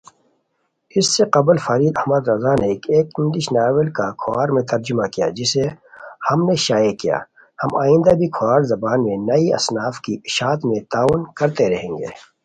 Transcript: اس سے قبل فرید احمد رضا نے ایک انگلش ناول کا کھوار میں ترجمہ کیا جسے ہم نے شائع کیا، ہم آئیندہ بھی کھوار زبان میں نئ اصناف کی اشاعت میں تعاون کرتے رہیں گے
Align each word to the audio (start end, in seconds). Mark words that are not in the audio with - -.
اس 0.97 1.05
سے 1.15 1.23
قبل 1.35 1.57
فرید 1.65 1.93
احمد 1.99 2.23
رضا 2.31 2.53
نے 2.61 2.67
ایک 2.93 3.07
انگلش 3.19 3.45
ناول 3.55 3.87
کا 3.97 4.07
کھوار 4.21 4.47
میں 4.55 4.63
ترجمہ 4.71 5.05
کیا 5.13 5.27
جسے 5.37 5.63
ہم 6.29 6.39
نے 6.47 6.55
شائع 6.65 6.93
کیا، 7.01 7.17
ہم 7.61 7.69
آئیندہ 7.85 8.13
بھی 8.19 8.27
کھوار 8.35 8.61
زبان 8.71 8.99
میں 9.05 9.17
نئ 9.27 9.43
اصناف 9.59 9.95
کی 10.05 10.13
اشاعت 10.27 10.59
میں 10.67 10.79
تعاون 10.91 11.21
کرتے 11.37 11.65
رہیں 11.73 11.91
گے 11.99 12.09